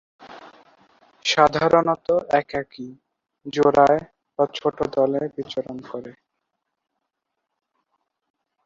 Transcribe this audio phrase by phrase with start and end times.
[1.25, 2.07] সাধারণত
[2.39, 2.87] একাকী,
[3.45, 4.01] জোড়ায়
[4.39, 6.11] বা ছোট দলে বিচরণ করে।